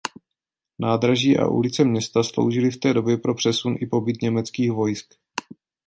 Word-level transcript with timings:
Nádraží 0.79 1.37
a 1.37 1.47
ulice 1.47 1.83
města 1.83 2.23
sloužily 2.23 2.71
v 2.71 2.77
té 2.77 2.93
době 2.93 3.17
pro 3.17 3.35
přesun 3.35 3.75
i 3.79 3.85
pobyt 3.87 4.21
německých 4.21 4.71
vojsk. 4.71 5.13